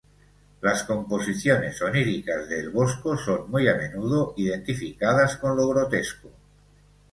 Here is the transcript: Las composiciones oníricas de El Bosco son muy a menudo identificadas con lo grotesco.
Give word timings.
Las 0.61 0.81
composiciones 0.85 1.79
oníricas 1.83 2.49
de 2.49 2.59
El 2.61 2.71
Bosco 2.71 3.15
son 3.15 3.51
muy 3.51 3.67
a 3.67 3.75
menudo 3.75 4.33
identificadas 4.35 5.37
con 5.37 5.55
lo 5.55 5.67
grotesco. 5.67 6.31